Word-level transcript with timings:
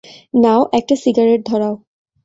নাও, 0.33 0.61
একটা 0.73 0.95
সিগারেট 0.95 1.41
ধরাও। 1.45 1.75